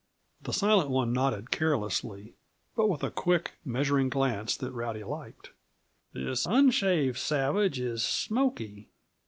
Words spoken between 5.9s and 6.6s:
"This